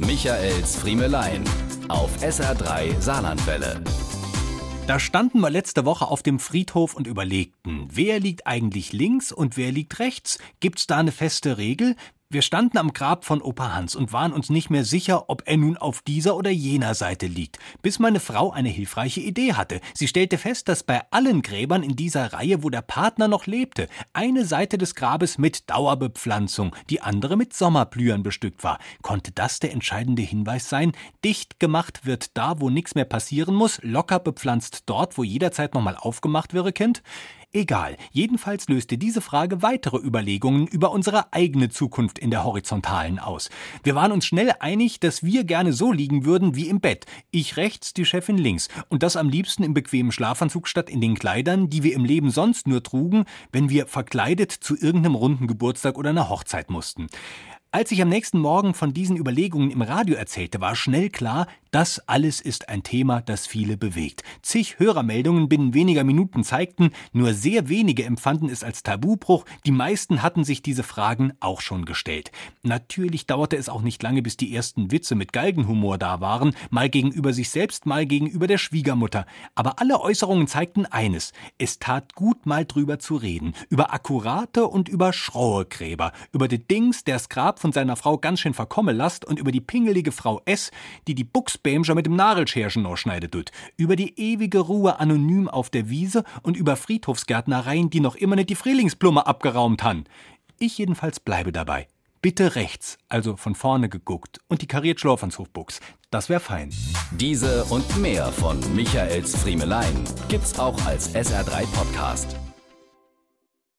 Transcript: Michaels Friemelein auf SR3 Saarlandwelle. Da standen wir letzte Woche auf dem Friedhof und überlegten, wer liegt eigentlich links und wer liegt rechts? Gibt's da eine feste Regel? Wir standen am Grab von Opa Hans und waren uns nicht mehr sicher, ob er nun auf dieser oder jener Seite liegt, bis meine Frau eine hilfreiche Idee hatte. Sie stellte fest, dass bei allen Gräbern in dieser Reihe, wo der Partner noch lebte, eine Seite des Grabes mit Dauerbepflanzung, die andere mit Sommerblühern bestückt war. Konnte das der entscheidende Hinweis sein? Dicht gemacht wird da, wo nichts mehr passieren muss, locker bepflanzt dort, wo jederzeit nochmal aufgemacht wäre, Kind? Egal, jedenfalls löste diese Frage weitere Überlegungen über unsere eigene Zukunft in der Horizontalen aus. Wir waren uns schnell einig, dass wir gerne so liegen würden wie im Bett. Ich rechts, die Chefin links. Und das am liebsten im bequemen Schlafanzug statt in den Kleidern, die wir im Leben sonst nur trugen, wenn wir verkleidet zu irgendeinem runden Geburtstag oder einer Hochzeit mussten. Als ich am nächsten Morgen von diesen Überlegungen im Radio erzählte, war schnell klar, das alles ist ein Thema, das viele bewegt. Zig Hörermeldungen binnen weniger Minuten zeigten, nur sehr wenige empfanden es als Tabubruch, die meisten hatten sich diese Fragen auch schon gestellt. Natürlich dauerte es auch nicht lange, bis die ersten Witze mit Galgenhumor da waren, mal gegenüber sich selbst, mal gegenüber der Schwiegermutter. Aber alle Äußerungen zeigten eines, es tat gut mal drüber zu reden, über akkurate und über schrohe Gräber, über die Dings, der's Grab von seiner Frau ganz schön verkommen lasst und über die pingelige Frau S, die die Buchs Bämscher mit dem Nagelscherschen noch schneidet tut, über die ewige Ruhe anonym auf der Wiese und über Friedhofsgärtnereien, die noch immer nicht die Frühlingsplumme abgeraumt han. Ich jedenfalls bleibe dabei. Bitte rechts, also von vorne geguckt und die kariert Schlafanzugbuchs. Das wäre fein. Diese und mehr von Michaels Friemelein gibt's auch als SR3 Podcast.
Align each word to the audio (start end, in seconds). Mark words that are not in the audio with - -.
Michaels 0.00 0.76
Friemelein 0.76 1.42
auf 1.88 2.22
SR3 2.22 3.00
Saarlandwelle. 3.00 3.82
Da 4.86 5.00
standen 5.00 5.40
wir 5.40 5.50
letzte 5.50 5.84
Woche 5.84 6.06
auf 6.06 6.22
dem 6.22 6.38
Friedhof 6.38 6.94
und 6.94 7.08
überlegten, 7.08 7.88
wer 7.90 8.20
liegt 8.20 8.46
eigentlich 8.46 8.92
links 8.92 9.32
und 9.32 9.56
wer 9.56 9.72
liegt 9.72 9.98
rechts? 9.98 10.38
Gibt's 10.60 10.86
da 10.86 10.98
eine 10.98 11.10
feste 11.10 11.58
Regel? 11.58 11.96
Wir 12.30 12.42
standen 12.42 12.76
am 12.76 12.92
Grab 12.92 13.24
von 13.24 13.40
Opa 13.40 13.72
Hans 13.72 13.96
und 13.96 14.12
waren 14.12 14.34
uns 14.34 14.50
nicht 14.50 14.68
mehr 14.68 14.84
sicher, 14.84 15.30
ob 15.30 15.44
er 15.46 15.56
nun 15.56 15.78
auf 15.78 16.02
dieser 16.02 16.36
oder 16.36 16.50
jener 16.50 16.94
Seite 16.94 17.26
liegt, 17.26 17.58
bis 17.80 17.98
meine 17.98 18.20
Frau 18.20 18.50
eine 18.50 18.68
hilfreiche 18.68 19.20
Idee 19.20 19.54
hatte. 19.54 19.80
Sie 19.94 20.08
stellte 20.08 20.36
fest, 20.36 20.68
dass 20.68 20.82
bei 20.82 21.00
allen 21.10 21.40
Gräbern 21.40 21.82
in 21.82 21.96
dieser 21.96 22.34
Reihe, 22.34 22.62
wo 22.62 22.68
der 22.68 22.82
Partner 22.82 23.28
noch 23.28 23.46
lebte, 23.46 23.88
eine 24.12 24.44
Seite 24.44 24.76
des 24.76 24.94
Grabes 24.94 25.38
mit 25.38 25.70
Dauerbepflanzung, 25.70 26.76
die 26.90 27.00
andere 27.00 27.38
mit 27.38 27.54
Sommerblühern 27.54 28.22
bestückt 28.22 28.62
war. 28.62 28.78
Konnte 29.00 29.32
das 29.32 29.58
der 29.58 29.72
entscheidende 29.72 30.20
Hinweis 30.20 30.68
sein? 30.68 30.92
Dicht 31.24 31.58
gemacht 31.58 32.04
wird 32.04 32.36
da, 32.36 32.60
wo 32.60 32.68
nichts 32.68 32.94
mehr 32.94 33.06
passieren 33.06 33.54
muss, 33.54 33.80
locker 33.82 34.18
bepflanzt 34.18 34.82
dort, 34.84 35.16
wo 35.16 35.24
jederzeit 35.24 35.72
nochmal 35.72 35.96
aufgemacht 35.96 36.52
wäre, 36.52 36.74
Kind? 36.74 37.02
Egal, 37.54 37.96
jedenfalls 38.12 38.68
löste 38.68 38.98
diese 38.98 39.22
Frage 39.22 39.62
weitere 39.62 39.96
Überlegungen 39.96 40.66
über 40.66 40.90
unsere 40.90 41.32
eigene 41.32 41.70
Zukunft 41.70 42.18
in 42.18 42.30
der 42.30 42.44
Horizontalen 42.44 43.18
aus. 43.18 43.48
Wir 43.82 43.94
waren 43.94 44.12
uns 44.12 44.26
schnell 44.26 44.52
einig, 44.60 45.00
dass 45.00 45.22
wir 45.22 45.44
gerne 45.44 45.72
so 45.72 45.90
liegen 45.90 46.26
würden 46.26 46.56
wie 46.56 46.68
im 46.68 46.80
Bett. 46.80 47.06
Ich 47.30 47.56
rechts, 47.56 47.94
die 47.94 48.04
Chefin 48.04 48.36
links. 48.36 48.68
Und 48.90 49.02
das 49.02 49.16
am 49.16 49.30
liebsten 49.30 49.62
im 49.62 49.72
bequemen 49.72 50.12
Schlafanzug 50.12 50.68
statt 50.68 50.90
in 50.90 51.00
den 51.00 51.14
Kleidern, 51.14 51.70
die 51.70 51.82
wir 51.82 51.94
im 51.94 52.04
Leben 52.04 52.30
sonst 52.30 52.68
nur 52.68 52.82
trugen, 52.82 53.24
wenn 53.50 53.70
wir 53.70 53.86
verkleidet 53.86 54.52
zu 54.52 54.76
irgendeinem 54.76 55.14
runden 55.14 55.46
Geburtstag 55.46 55.96
oder 55.96 56.10
einer 56.10 56.28
Hochzeit 56.28 56.68
mussten. 56.68 57.06
Als 57.70 57.90
ich 57.92 58.00
am 58.00 58.08
nächsten 58.08 58.38
Morgen 58.38 58.72
von 58.72 58.94
diesen 58.94 59.18
Überlegungen 59.18 59.70
im 59.70 59.82
Radio 59.82 60.16
erzählte, 60.16 60.58
war 60.58 60.74
schnell 60.74 61.10
klar, 61.10 61.46
das 61.70 62.00
alles 62.08 62.40
ist 62.40 62.70
ein 62.70 62.82
Thema, 62.82 63.20
das 63.20 63.46
viele 63.46 63.76
bewegt. 63.76 64.22
Zig 64.40 64.78
Hörermeldungen 64.78 65.50
binnen 65.50 65.74
weniger 65.74 66.02
Minuten 66.02 66.42
zeigten, 66.44 66.92
nur 67.12 67.34
sehr 67.34 67.68
wenige 67.68 68.06
empfanden 68.06 68.48
es 68.48 68.64
als 68.64 68.82
Tabubruch, 68.82 69.44
die 69.66 69.70
meisten 69.70 70.22
hatten 70.22 70.44
sich 70.44 70.62
diese 70.62 70.82
Fragen 70.82 71.34
auch 71.40 71.60
schon 71.60 71.84
gestellt. 71.84 72.32
Natürlich 72.62 73.26
dauerte 73.26 73.56
es 73.56 73.68
auch 73.68 73.82
nicht 73.82 74.02
lange, 74.02 74.22
bis 74.22 74.38
die 74.38 74.54
ersten 74.56 74.90
Witze 74.90 75.14
mit 75.14 75.34
Galgenhumor 75.34 75.98
da 75.98 76.22
waren, 76.22 76.54
mal 76.70 76.88
gegenüber 76.88 77.34
sich 77.34 77.50
selbst, 77.50 77.84
mal 77.84 78.06
gegenüber 78.06 78.46
der 78.46 78.56
Schwiegermutter. 78.56 79.26
Aber 79.54 79.78
alle 79.78 80.00
Äußerungen 80.00 80.46
zeigten 80.46 80.86
eines, 80.86 81.34
es 81.58 81.78
tat 81.78 82.14
gut 82.14 82.46
mal 82.46 82.64
drüber 82.64 82.98
zu 82.98 83.16
reden, 83.16 83.52
über 83.68 83.92
akkurate 83.92 84.66
und 84.66 84.88
über 84.88 85.12
schrohe 85.12 85.66
Gräber, 85.66 86.12
über 86.32 86.48
die 86.48 86.66
Dings, 86.66 87.04
der's 87.04 87.28
Grab 87.28 87.57
von 87.58 87.72
seiner 87.72 87.96
Frau 87.96 88.18
ganz 88.18 88.40
schön 88.40 88.54
verkommen 88.54 88.96
lasst 88.96 89.24
und 89.24 89.38
über 89.38 89.52
die 89.52 89.60
pingelige 89.60 90.12
Frau 90.12 90.40
S, 90.44 90.70
die 91.06 91.14
die 91.14 91.24
Buchs 91.24 91.58
Bämscher 91.58 91.94
mit 91.94 92.06
dem 92.06 92.16
Nagelscherschen 92.16 92.82
noch 92.82 92.96
schneidet 92.96 93.32
tut, 93.32 93.50
über 93.76 93.96
die 93.96 94.18
ewige 94.18 94.60
Ruhe 94.60 94.98
anonym 95.00 95.48
auf 95.48 95.70
der 95.70 95.88
Wiese 95.90 96.24
und 96.42 96.56
über 96.56 96.76
Friedhofsgärtnereien, 96.76 97.90
die 97.90 98.00
noch 98.00 98.16
immer 98.16 98.36
nicht 98.36 98.50
die 98.50 98.54
Frühlingsplumme 98.54 99.26
abgeraumt 99.26 99.82
han. 99.82 100.04
Ich 100.58 100.78
jedenfalls 100.78 101.20
bleibe 101.20 101.52
dabei. 101.52 101.86
Bitte 102.20 102.56
rechts, 102.56 102.98
also 103.08 103.36
von 103.36 103.54
vorne 103.54 103.88
geguckt 103.88 104.40
und 104.48 104.62
die 104.62 104.66
kariert 104.66 104.98
Schlafanzugbuchs. 104.98 105.80
Das 106.10 106.28
wäre 106.28 106.40
fein. 106.40 106.70
Diese 107.12 107.64
und 107.66 107.96
mehr 107.98 108.32
von 108.32 108.58
Michaels 108.74 109.36
Friemelein 109.36 110.04
gibt's 110.28 110.58
auch 110.58 110.84
als 110.86 111.14
SR3 111.14 111.66
Podcast. 111.72 112.36